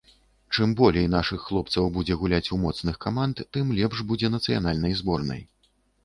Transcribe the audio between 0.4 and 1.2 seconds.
Чым болей